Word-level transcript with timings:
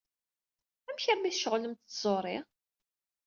Amek 0.87 1.05
armi 1.11 1.27
i 1.29 1.31
d-tceɣlemt 1.31 1.81
d 1.85 1.87
tẓuri? 1.91 2.37